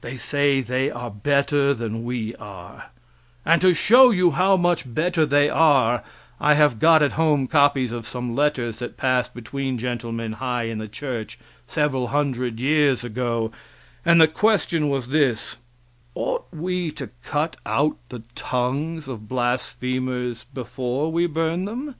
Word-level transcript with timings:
They 0.00 0.16
say 0.16 0.62
they 0.62 0.90
are 0.90 1.10
better 1.10 1.74
than 1.74 2.02
we 2.02 2.34
are 2.36 2.92
and 3.44 3.60
to 3.60 3.74
show 3.74 4.08
you 4.08 4.30
how 4.30 4.56
much 4.56 4.84
better 4.94 5.26
they 5.26 5.50
are 5.50 6.02
I 6.40 6.54
have 6.54 6.78
got 6.78 7.02
at 7.02 7.12
home 7.12 7.46
copies 7.46 7.92
of 7.92 8.06
some 8.06 8.34
letters 8.34 8.78
that 8.78 8.96
passed 8.96 9.34
between 9.34 9.76
gentlemen 9.76 10.32
high 10.40 10.62
in 10.62 10.78
the 10.78 10.88
church 10.88 11.38
several 11.66 12.06
hundred 12.06 12.58
years 12.58 13.04
ago, 13.04 13.52
and 14.02 14.18
the 14.18 14.28
question 14.28 14.88
was 14.88 15.08
this: 15.10 15.56
"Ought 16.14 16.46
we 16.50 16.90
to 16.92 17.10
cut 17.22 17.56
out 17.66 17.98
the 18.08 18.22
tongues 18.34 19.08
of 19.08 19.28
blasphemers 19.28 20.46
before 20.54 21.12
we 21.12 21.26
burn 21.26 21.66
them?" 21.66 21.96